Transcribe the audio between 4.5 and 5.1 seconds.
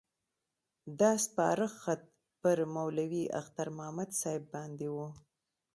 باندې وو.